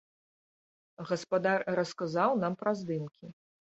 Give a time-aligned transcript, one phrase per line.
[1.11, 3.37] Гаспадар расказаў нам пра здымкі.